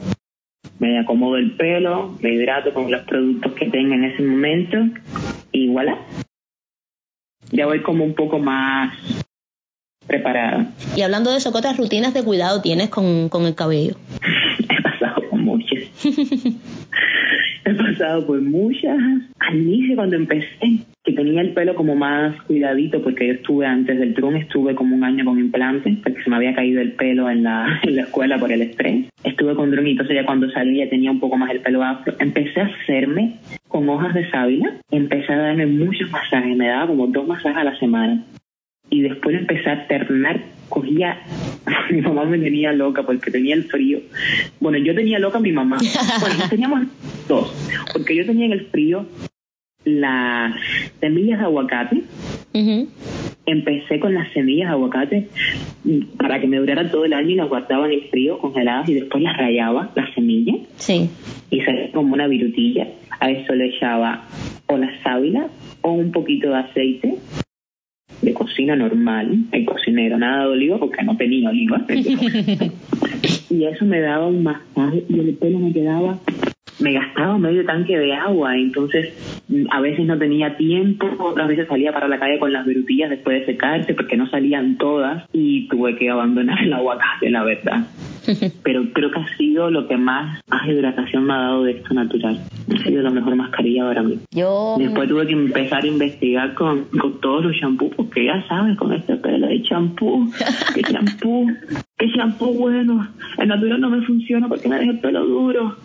[0.78, 4.78] me acomodo el pelo, me hidrato con los productos que tenga en ese momento
[5.52, 5.98] y voilà.
[7.50, 8.94] Ya voy como un poco más
[10.08, 10.66] preparada.
[10.96, 13.94] Y hablando de eso, ¿qué otras rutinas de cuidado tienes con, con el cabello?
[14.68, 15.84] He pasado por muchas.
[17.64, 18.98] He pasado por muchas.
[19.38, 23.98] Al inicio cuando empecé, que tenía el pelo como más cuidadito, porque yo estuve antes
[23.98, 27.30] del tron, estuve como un año con implantes, porque se me había caído el pelo
[27.30, 29.06] en la, en la escuela por el estrés.
[29.22, 31.82] Estuve con dron y entonces ya cuando salí ya tenía un poco más el pelo
[31.82, 32.14] afro.
[32.18, 33.36] Empecé a hacerme
[33.68, 37.64] con hojas de sábila, empecé a darme muchos masajes, me daba como dos masajes a
[37.64, 38.24] la semana
[38.90, 41.18] y después empecé a alternar, cogía,
[41.90, 44.00] mi mamá me tenía loca porque tenía el frío.
[44.60, 45.78] Bueno, yo tenía loca a mi mamá.
[46.20, 46.80] Bueno, teníamos
[47.28, 47.54] dos,
[47.92, 49.06] porque yo tenía en el frío
[49.84, 50.54] las
[51.00, 52.02] semillas de aguacate.
[53.46, 55.28] Empecé con las semillas de aguacate
[56.18, 58.94] para que me duraran todo el año y las guardaba en el frío congeladas y
[58.94, 61.08] después las rayaba, las semillas, Sí.
[61.50, 62.88] y salía como una virutilla.
[63.20, 64.26] A eso le echaba
[64.66, 65.48] o la sábila
[65.82, 67.14] o un poquito de aceite
[68.22, 71.84] de cocina normal, el cocinero, nada de oliva porque no tenía oliva.
[73.50, 76.18] y eso me daba un masaje y el pelo me quedaba,
[76.80, 79.12] me gastaba medio tanque de agua, entonces
[79.48, 83.10] mm, a veces no tenía tiempo, otras veces salía para la calle con las virutillas
[83.10, 87.86] después de secarse porque no salían todas y tuve que abandonar el aguacate, la verdad.
[88.62, 91.94] Pero creo que ha sido lo que más, más hidratación me ha dado de esto
[91.94, 92.40] natural.
[92.72, 94.18] Ha sido la mejor mascarilla para mí.
[94.30, 94.76] Yo.
[94.78, 98.92] Después tuve que empezar a investigar con, con todos los shampoos, porque ya sabes, con
[98.92, 100.30] este pelo de champú,
[100.74, 101.46] qué champú,
[101.96, 103.08] qué champú bueno.
[103.38, 105.76] El natural no me funciona porque me deja el pelo duro.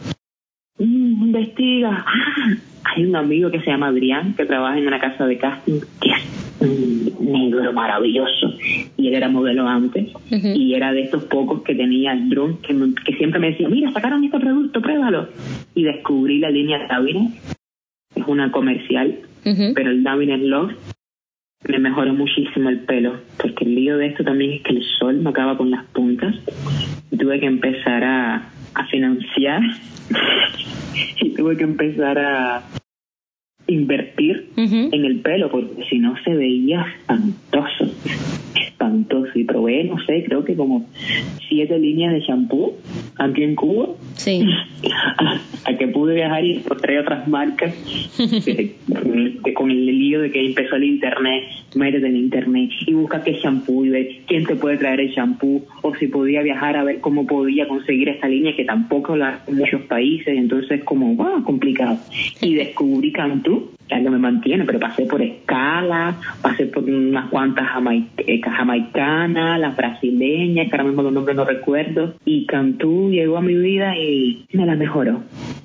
[0.79, 2.05] Mm, investiga.
[2.07, 2.55] Ah,
[2.95, 6.09] hay un amigo que se llama Adrián, que trabaja en una casa de casting, que
[6.09, 6.23] es
[6.59, 8.53] un negro maravilloso.
[8.97, 10.09] Y él era modelo antes.
[10.29, 13.91] Y era de estos pocos que tenía el dron, que, que siempre me decía, mira,
[13.91, 15.29] sacaron este producto, pruébalo.
[15.75, 17.33] Y descubrí la línea Davines.
[18.15, 19.19] Es una comercial,
[19.73, 20.73] pero el Davines Love
[21.67, 23.21] me mejoró muchísimo el pelo.
[23.37, 26.35] Porque el lío de esto también es que el sol me acaba con las puntas.
[27.09, 28.52] Y tuve que empezar a
[28.93, 29.61] financiar.
[31.19, 32.63] y tuve que empezar a
[33.67, 37.93] invertir en el pelo porque si no se veía espantoso.
[38.55, 39.31] Espantoso.
[39.35, 40.85] Y probé no sé creo que como
[41.47, 42.75] siete líneas de shampoo
[43.17, 43.87] aquí en Cuba.
[44.15, 44.45] Sí.
[45.65, 47.73] a que pude viajar y encontré otras marcas.
[48.45, 48.75] Que-
[49.43, 51.43] que con el lío de que empezó el internet
[51.75, 55.65] métete en internet y busca qué shampoo y ver quién te puede traer el shampoo.
[55.81, 59.57] O si podía viajar a ver cómo podía conseguir esta línea que tampoco la en
[59.57, 60.35] muchos países.
[60.37, 61.97] Entonces como wow, complicado.
[62.41, 63.52] Y descubrí Cantú
[63.89, 67.65] ya no me mantiene pero pasé por escala pasé por unas cuantas
[68.17, 73.41] eh, jamaicanas las brasileñas que ahora mismo los nombres no recuerdo y Cantú llegó a
[73.41, 75.21] mi vida y me la mejoró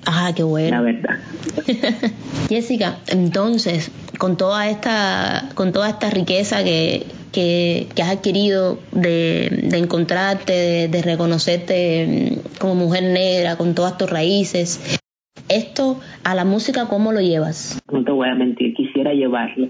[0.07, 0.83] Ah, qué la bueno.
[0.83, 1.19] verdad
[2.49, 9.65] Jessica, entonces, con toda esta, con toda esta riqueza que, que, que has adquirido de,
[9.65, 12.07] de encontrarte, de, de reconocerte
[12.41, 14.99] mm, como mujer negra, con todas tus raíces,
[15.49, 17.81] esto a la música, ¿cómo lo llevas?
[17.91, 19.69] no te voy a mentir, quisiera llevarlo,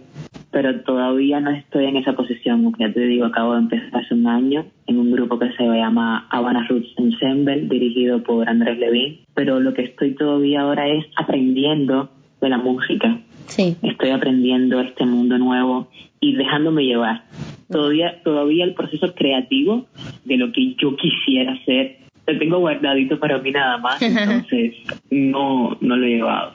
[0.51, 2.75] pero todavía no estoy en esa posición.
[2.79, 6.27] Ya te digo, acabo de empezar hace un año en un grupo que se llama
[6.31, 12.11] Havana Roots Ensemble, dirigido por Andrés Levin, pero lo que estoy todavía ahora es aprendiendo
[12.41, 13.21] de la música.
[13.47, 13.77] Sí.
[13.83, 15.89] Estoy aprendiendo este mundo nuevo
[16.21, 17.25] y dejándome llevar.
[17.71, 19.87] Todavía, todavía el proceso creativo
[20.25, 24.75] de lo que yo quisiera hacer lo tengo guardadito para mí nada más, entonces
[25.11, 26.53] no, no lo he llevado.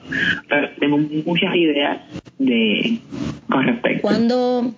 [0.47, 1.99] Pero tengo muchas ideas
[2.37, 2.99] de
[3.49, 4.01] con respecto.
[4.01, 4.73] Cuando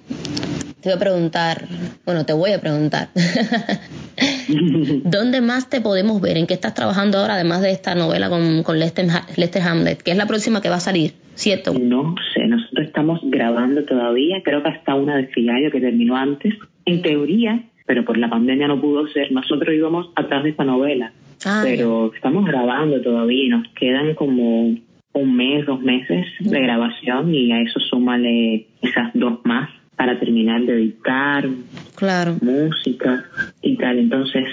[0.81, 1.65] te voy a preguntar,
[2.05, 3.09] bueno, te voy a preguntar,
[5.03, 6.37] ¿dónde más te podemos ver?
[6.37, 9.05] ¿En qué estás trabajando ahora, además de esta novela con, con Lester,
[9.35, 11.73] Lester Hamlet, que es la próxima que va a salir, ¿cierto?
[11.73, 16.53] No sé, nosotros estamos grabando todavía, creo que hasta una de Figallo que terminó antes.
[16.85, 21.13] En teoría, pero por la pandemia no pudo ser, nosotros íbamos atrás de esta novela.
[21.45, 24.75] Ah, pero estamos grabando todavía y nos quedan como
[25.13, 30.61] un mes, dos meses de grabación y a eso súmale esas dos más para terminar
[30.63, 31.47] de editar
[31.95, 32.35] Claro.
[32.41, 33.23] música
[33.61, 33.99] y tal.
[33.99, 34.45] Entonces,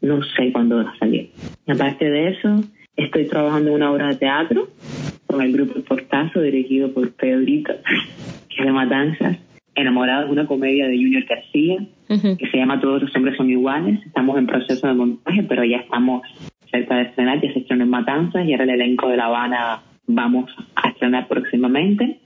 [0.00, 1.30] no sé cuándo va a salir.
[1.66, 2.62] Aparte de eso,
[2.96, 4.68] estoy trabajando en una obra de teatro
[5.26, 7.74] con el grupo Portazo, dirigido por Pedrito,
[8.48, 9.36] que es de Matanzas,
[9.76, 11.76] enamorado de una comedia de Junior García,
[12.08, 14.00] que se llama Todos los hombres son iguales.
[14.06, 16.22] Estamos en proceso de montaje, pero ya estamos
[16.70, 19.82] cerca de estrenar, ya se estrenó en Matanzas y ahora el elenco de La Habana
[20.06, 22.20] vamos a estrenar próximamente.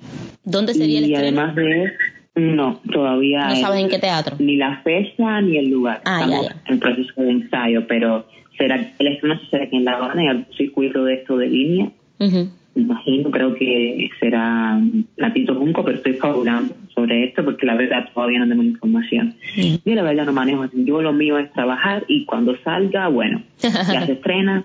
[0.44, 1.40] ¿Dónde sería el y estreno?
[1.42, 1.92] además de
[2.36, 4.36] no, todavía No es- sabes en qué teatro.
[4.38, 6.00] ni la fecha ni el lugar.
[6.04, 6.72] Ah, Estamos ya, ya.
[6.72, 10.46] en proceso de ensayo, pero será el estreno será aquí en La Habana y al
[10.56, 11.90] circuito de esto de línea.
[12.18, 12.48] Ujú.
[12.74, 14.80] Me imagino, creo que será
[15.16, 19.34] Latito Junco, pero estoy fabulando sobre esto porque la verdad todavía no tengo información.
[19.54, 19.80] Sí.
[19.84, 20.84] Yo la verdad no manejo así.
[20.84, 24.64] Yo lo mío es trabajar y cuando salga, bueno, ya se estrena,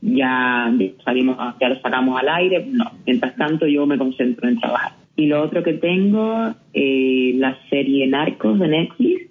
[0.00, 0.72] ya
[1.04, 2.66] salimos, ya lo sacamos al aire.
[2.70, 4.92] No, mientras tanto yo me concentro en trabajar.
[5.16, 9.30] Y lo otro que tengo, eh, la serie Narcos de Netflix,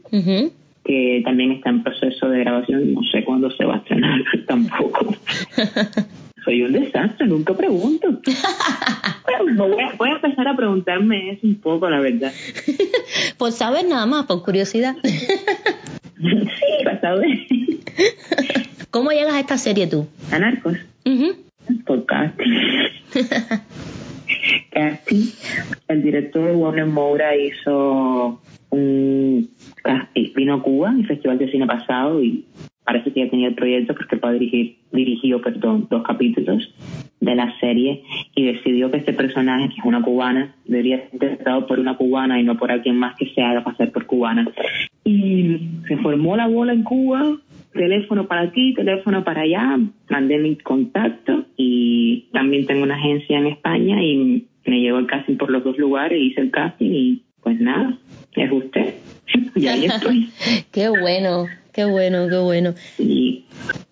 [0.86, 2.94] que también está en proceso de grabación.
[2.94, 5.16] No sé cuándo se va a estrenar tampoco.
[6.44, 8.08] Soy un desastre, nunca pregunto.
[9.26, 12.32] Bueno, voy, a, voy a empezar a preguntarme eso un poco, la verdad.
[13.38, 14.96] Por saber nada más, por curiosidad.
[15.04, 17.40] sí, para saber.
[18.92, 20.08] ¿Cómo llegas a esta serie tú?
[20.30, 20.78] A Narcos,
[21.86, 22.52] por casting.
[24.72, 25.26] casting.
[25.88, 29.50] El director Warner Moura hizo un
[29.82, 30.34] casting.
[30.36, 32.46] Vino a Cuba, el Festival de Cine pasado, y
[32.84, 36.74] parece que ya tenía el proyecto porque fue dirigir, dirigió perdón, dos capítulos
[37.20, 38.04] de la serie
[38.36, 42.40] y decidió que este personaje, que es una cubana, debería ser interpretado por una cubana
[42.40, 44.48] y no por alguien más que se haga pasar por cubana.
[45.06, 47.38] Y se formó la bola en Cuba,
[47.74, 53.48] teléfono para aquí, teléfono para allá, mandé mi contacto y también tengo una agencia en
[53.48, 57.60] España y me llevó el casting por los dos lugares, hice el casting y pues
[57.60, 57.98] nada,
[58.36, 58.94] es usted.
[59.56, 60.30] y ahí estoy.
[60.72, 62.74] Qué bueno, qué bueno, qué bueno.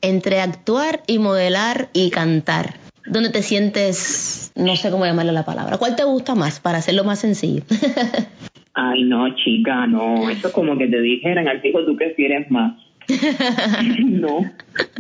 [0.02, 5.78] Entre actuar y modelar y cantar, donde te sientes, no sé cómo llamarle la palabra.
[5.78, 7.64] ¿Cuál te gusta más para hacerlo más sencillo?
[8.74, 10.30] Ay, no, chica, no.
[10.30, 12.74] Eso es como que te dijeran al fijo, tú prefieres más.
[14.06, 14.50] no,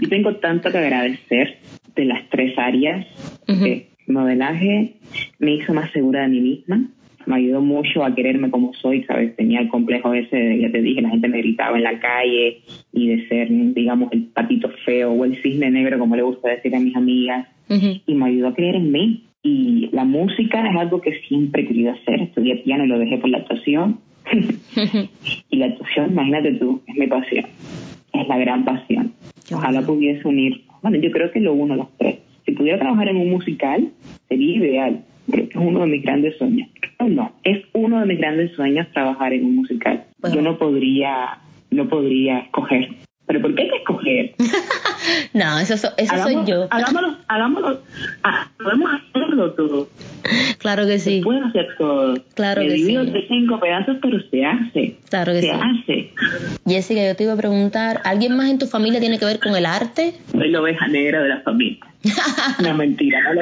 [0.01, 1.59] yo tengo tanto que agradecer
[1.95, 3.05] de las tres áreas.
[3.45, 4.95] que modelaje
[5.39, 6.89] me hizo más segura de mí misma,
[7.25, 9.35] me ayudó mucho a quererme como soy, ¿sabes?
[9.35, 12.61] Tenía el complejo ese, de, ya te dije, la gente me gritaba en la calle
[12.91, 16.75] y de ser, digamos, el patito feo o el cisne negro, como le gusta decir
[16.75, 19.27] a mis amigas, y me ayudó a creer en mí.
[19.43, 22.21] Y la música es algo que siempre he querido hacer.
[22.21, 23.99] Estudié piano y lo dejé por la actuación.
[25.49, 27.45] y la actuación, imagínate tú, es mi pasión.
[28.13, 29.13] Es la gran pasión.
[29.53, 30.61] Ojalá pudiese unir.
[30.81, 32.19] Bueno, yo creo que lo uno los tres.
[32.45, 33.89] Si pudiera trabajar en un musical,
[34.27, 35.05] sería ideal.
[35.29, 36.69] Creo que es uno de mis grandes sueños.
[36.99, 40.05] No, no, es uno de mis grandes sueños trabajar en un musical.
[40.33, 42.89] Yo no podría, no podría escoger.
[43.31, 44.35] Pero ¿por qué hay que escoger?
[45.33, 46.67] no, eso, eso soy yo.
[46.69, 47.81] Hagámoslo, hagámoslo.
[48.23, 49.87] Ah, podemos hacerlo todo.
[50.57, 51.19] Claro que sí.
[51.19, 52.15] Se puede hacer todo.
[52.33, 52.93] Claro que sí.
[52.93, 54.97] de cinco pedazos, pero se hace.
[55.09, 55.53] Claro que se sí.
[55.53, 56.13] hace.
[56.67, 59.55] Jessica, yo te iba a preguntar, ¿alguien más en tu familia tiene que ver con
[59.55, 60.15] el arte?
[60.33, 61.79] Soy la oveja negra de la familia.
[62.61, 63.41] no, mentira, no lo,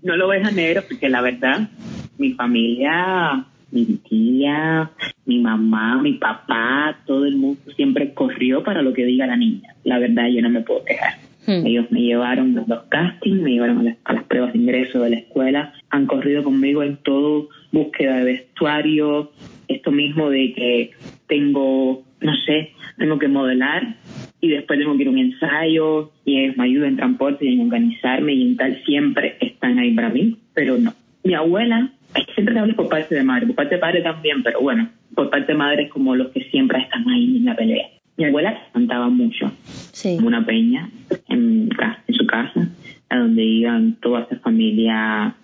[0.00, 1.68] no lo oveja negra porque la verdad,
[2.16, 4.90] mi familia mi tía,
[5.26, 9.74] mi mamá, mi papá, todo el mundo siempre corrió para lo que diga la niña.
[9.84, 11.14] La verdad, yo no me puedo quejar.
[11.46, 11.66] Hmm.
[11.66, 15.16] Ellos me llevaron a los castings, me llevaron a las, pruebas de ingreso de la
[15.16, 19.32] escuela, han corrido conmigo en todo, búsqueda de vestuario,
[19.68, 20.90] esto mismo de que
[21.28, 23.96] tengo, no sé, tengo que modelar
[24.40, 27.54] y después tengo que ir a un ensayo y ellos me ayudan en transporte y
[27.54, 30.92] en organizarme y en tal, siempre están ahí para mí, pero no.
[31.24, 31.92] Mi abuela
[32.34, 35.30] siempre te hablo por parte de madre, por parte de padre también, pero bueno, por
[35.30, 37.88] parte de madre es como los que siempre están ahí en la pelea.
[38.16, 40.16] Mi abuela cantaba mucho, sí.
[40.16, 40.90] en una peña
[41.28, 41.70] en,
[42.06, 42.68] en su casa,
[43.08, 45.34] a donde iban toda esa familia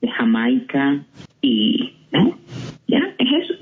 [0.00, 1.02] de Jamaica
[1.40, 2.36] y ¿no?
[2.88, 3.54] ya, es eso.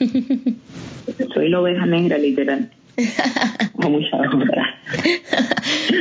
[1.34, 2.70] Soy la oveja negra, literal.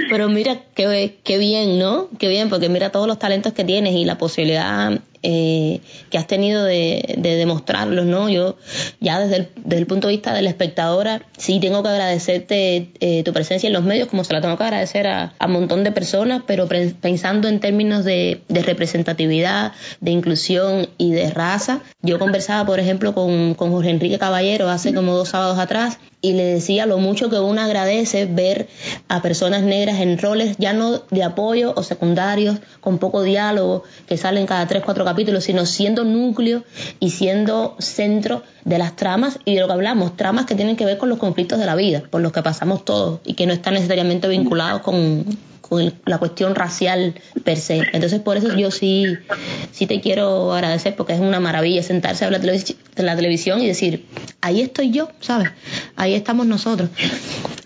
[0.09, 2.07] Pero mira, qué, qué bien, ¿no?
[2.17, 6.27] Qué bien, porque mira todos los talentos que tienes y la posibilidad eh, que has
[6.27, 8.29] tenido de, demostrarlos, ¿no?
[8.29, 8.57] Yo
[8.99, 12.91] ya desde el, desde el, punto de vista de la espectadora, sí tengo que agradecerte
[12.99, 15.83] eh, tu presencia en los medios, como se la tengo que agradecer a, un montón
[15.83, 21.81] de personas, pero pensando en términos de, representatividad, de inclusión y de raza.
[22.01, 26.33] Yo conversaba, por ejemplo, con, con Jorge Enrique Caballero hace como dos sábados atrás y
[26.33, 28.67] le decía lo mucho que uno agradece ver
[29.07, 34.17] a personas negras en roles ya no de apoyo o secundarios, con poco diálogo, que
[34.17, 36.63] salen cada tres, cuatro capítulos, sino siendo núcleo
[36.99, 40.85] y siendo centro de las tramas y de lo que hablamos, tramas que tienen que
[40.85, 43.53] ver con los conflictos de la vida, por los que pasamos todos y que no
[43.53, 45.25] están necesariamente vinculados con,
[46.05, 47.81] la cuestión racial per se.
[47.93, 49.05] Entonces, por eso yo sí,
[49.71, 54.05] sí te quiero agradecer porque es una maravilla sentarse a la, la televisión y decir,
[54.41, 55.49] ahí estoy yo, ¿sabes?
[55.95, 56.89] Ahí estamos nosotros.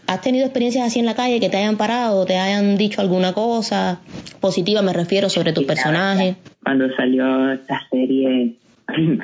[0.08, 3.34] ¿Has tenido experiencias así en la calle que te hayan parado, te hayan dicho alguna
[3.34, 4.02] cosa
[4.42, 6.36] positiva, me refiero, sobre tu personaje?
[6.64, 8.56] Cuando salió esta serie,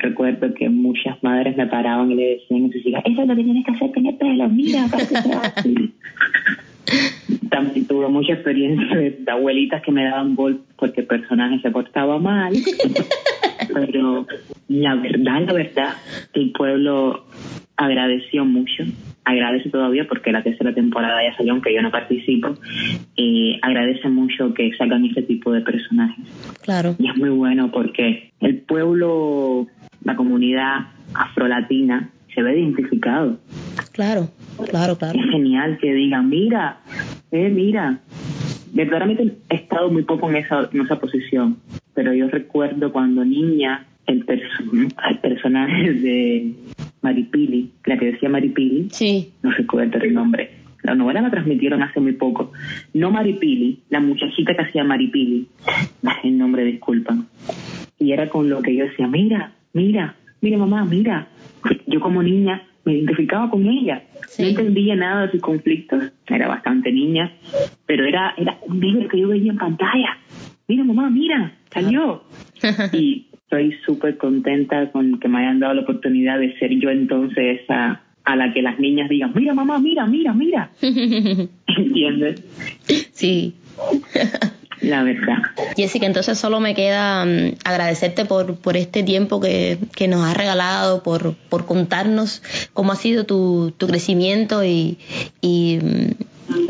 [0.02, 3.36] recuerdo que muchas madres me paraban y le decían a sus hijas, eso es lo
[3.36, 4.88] que tienes que hacer, tener pelo, mira,
[5.56, 5.94] así.
[7.50, 12.20] También tuve mucha experiencia de, abuelitas que me daban gol porque el personaje se portaba
[12.20, 12.54] mal.
[13.74, 14.26] Pero
[14.68, 15.94] la verdad, la verdad,
[16.34, 17.26] el pueblo
[17.80, 18.84] agradeció mucho,
[19.24, 22.56] agradece todavía porque la tercera temporada ya salió, aunque yo no participo,
[23.16, 26.26] y agradece mucho que sacan este tipo de personajes.
[26.62, 26.96] Claro.
[27.00, 29.68] Y es muy bueno porque el pueblo,
[30.04, 33.40] la comunidad afrolatina, se ve identificado.
[33.92, 34.30] Claro,
[34.70, 35.18] claro, claro.
[35.18, 36.80] Es genial que digan, mira,
[37.32, 38.00] eh, mira.
[38.72, 41.58] Verdaderamente he estado muy poco en esa, en esa posición,
[41.96, 46.54] pero yo recuerdo cuando niña el, el personaje de
[47.02, 49.32] Maripili, la que decía Maripili, sí.
[49.42, 50.52] no recuerdo el nombre.
[50.84, 52.52] La novela la transmitieron hace muy poco.
[52.94, 55.48] No Maripili, la muchachita que hacía Maripili,
[56.24, 57.28] el nombre, disculpan.
[57.98, 61.28] Y era con lo que yo decía, mira, mira, mira mamá, mira.
[61.88, 64.04] Yo como niña me identificaba con ella.
[64.38, 67.32] No entendía nada de sus conflictos, era bastante niña,
[67.86, 70.18] pero era, era un libro que yo veía en pantalla.
[70.68, 72.24] Mira mamá, mira, salió.
[72.94, 77.62] y estoy súper contenta con que me hayan dado la oportunidad de ser yo entonces
[77.62, 80.72] esa a la que las niñas digan, mira mamá, mira, mira, mira.
[80.82, 82.44] ¿Entiendes?
[83.12, 83.56] Sí.
[84.82, 85.38] la verdad.
[85.76, 90.36] Jessica, entonces solo me queda mm, agradecerte por, por este tiempo que, que nos has
[90.36, 92.42] regalado, por, por contarnos
[92.74, 94.98] cómo ha sido tu, tu crecimiento y,
[95.42, 95.80] y,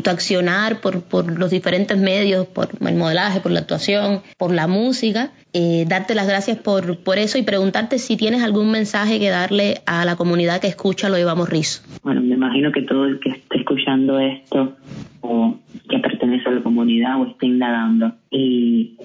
[0.02, 4.66] tu accionar por, por los diferentes medios, por el modelaje, por la actuación, por la
[4.66, 5.30] música.
[5.52, 9.80] Eh, darte las gracias por, por eso y preguntarte si tienes algún mensaje que darle
[9.86, 11.82] a la comunidad que escucha Lo Llevamos Rizo.
[12.02, 14.76] Bueno, me imagino que todo el que esté escuchando esto
[15.22, 15.56] o
[15.90, 18.96] que pertenece a la comunidad o esté indagando y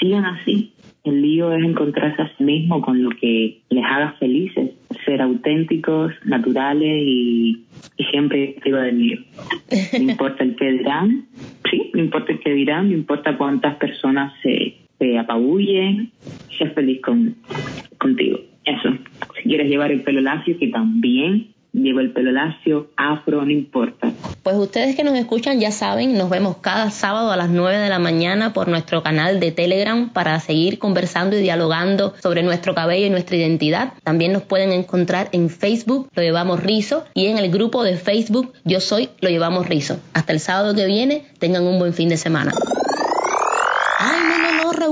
[0.00, 0.72] sigan así.
[1.04, 4.72] El lío es encontrarse a sí mismo con lo que les haga felices,
[5.04, 7.64] ser auténticos, naturales y,
[8.10, 9.18] siempre arriba del lío.
[9.92, 11.26] No importa el que dirán,
[11.70, 16.10] sí, no importa el que dirán, no importa cuántas personas se, se apabullen,
[16.58, 17.36] sé feliz con,
[17.98, 18.40] contigo.
[18.64, 18.88] Eso.
[19.36, 24.12] Si quieres llevar el pelo lacio, que también llevo el pelo lacio, afro, no importa.
[24.42, 27.88] Pues ustedes que nos escuchan ya saben, nos vemos cada sábado a las 9 de
[27.88, 33.06] la mañana por nuestro canal de Telegram para seguir conversando y dialogando sobre nuestro cabello
[33.06, 33.92] y nuestra identidad.
[34.02, 38.52] También nos pueden encontrar en Facebook, lo llevamos rizo, y en el grupo de Facebook
[38.64, 39.98] Yo Soy, lo llevamos rizo.
[40.14, 42.52] Hasta el sábado que viene, tengan un buen fin de semana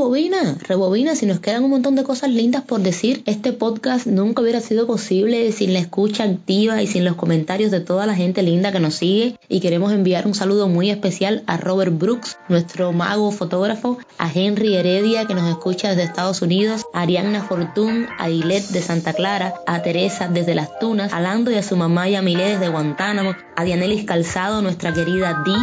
[0.05, 4.43] rebobina, rebobina, si nos quedan un montón de cosas lindas por decir, este podcast nunca
[4.43, 8.43] hubiera sido posible sin la escucha activa y sin los comentarios de toda la gente
[8.43, 9.39] linda que nos sigue.
[9.49, 14.75] Y queremos enviar un saludo muy especial a Robert Brooks, nuestro mago fotógrafo, a Henry
[14.75, 19.55] Heredia que nos escucha desde Estados Unidos, a Arianna Fortún, a Ilet de Santa Clara,
[19.67, 22.69] a Teresa desde Las Tunas, a Lando y a su mamá y a Milé desde
[22.69, 25.57] Guantánamo, a Dianelis Calzado, nuestra querida Di,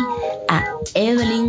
[0.48, 0.64] a
[0.96, 1.48] Evelyn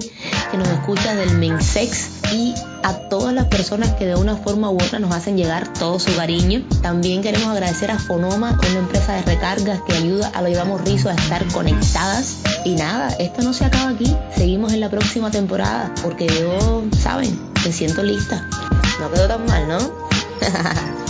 [0.51, 4.75] que nos escucha del Mensex y a todas las personas que de una forma u
[4.75, 6.65] otra nos hacen llegar todo su cariño.
[6.83, 11.09] También queremos agradecer a Fonoma, una empresa de recargas que ayuda a lo llevamos rizo
[11.09, 12.39] a estar conectadas.
[12.65, 14.15] Y nada, esto no se acaba aquí.
[14.35, 18.49] Seguimos en la próxima temporada porque yo, saben, me siento lista.
[19.01, 19.79] No quedó tan mal, ¿no?